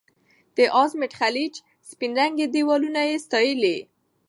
د 0.57 0.57
ازمېت 0.81 1.13
خلیج 1.19 1.53
سپین 1.89 2.11
رنګي 2.19 2.45
دیوالونه 2.53 3.01
یې 3.09 3.17
ستایلي. 3.25 3.77